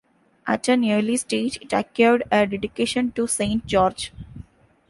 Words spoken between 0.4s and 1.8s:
At an early stage it